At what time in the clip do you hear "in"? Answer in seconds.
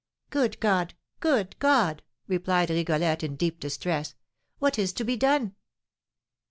3.21-3.35